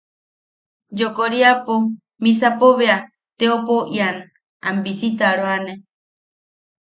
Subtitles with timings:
[0.99, 1.73] Yokoriapo
[2.23, 2.97] misapo bea,
[3.37, 4.17] teopou ian
[4.67, 5.73] am bisitaroane.